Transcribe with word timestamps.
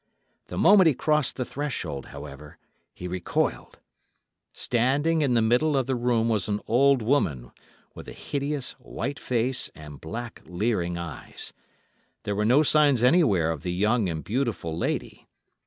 The 0.47 0.57
moment 0.57 0.87
he 0.87 0.95
crossed 0.95 1.35
the 1.35 1.45
threshold, 1.45 2.07
however, 2.07 2.57
he 2.95 3.07
recoiled. 3.07 3.77
Standing 4.51 5.21
in 5.21 5.35
the 5.35 5.43
middle 5.43 5.77
of 5.77 5.85
the 5.85 5.93
room 5.93 6.27
was 6.27 6.47
an 6.49 6.59
old 6.65 7.03
woman 7.03 7.51
with 7.93 8.07
a 8.07 8.11
hideous, 8.13 8.71
white 8.79 9.19
face 9.19 9.69
and 9.75 10.01
black, 10.01 10.41
leering 10.43 10.97
eyes. 10.97 11.53
There 12.23 12.35
were 12.35 12.45
no 12.45 12.63
signs 12.63 13.03
anywhere 13.03 13.51
of 13.51 13.61
the 13.61 13.71
young 13.73 14.09
and 14.09 14.23
beautiful 14.23 14.75
lady. 14.75 15.27